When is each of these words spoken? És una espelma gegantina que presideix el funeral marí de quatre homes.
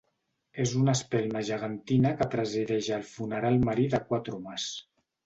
És 0.61 0.71
una 0.77 0.93
espelma 0.99 1.43
gegantina 1.49 2.13
que 2.21 2.27
presideix 2.37 2.89
el 2.97 3.05
funeral 3.11 3.59
marí 3.69 3.87
de 3.93 4.01
quatre 4.09 4.39
homes. 4.39 4.67